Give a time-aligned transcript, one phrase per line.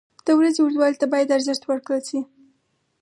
[0.25, 2.21] •د ورځې اوږدوالي ته باید ارزښت ورکړل شي.